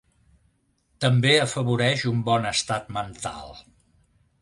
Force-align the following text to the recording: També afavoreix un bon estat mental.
També 1.05 1.35
afavoreix 1.43 2.07
un 2.15 2.25
bon 2.33 2.51
estat 2.55 2.93
mental. 3.01 3.57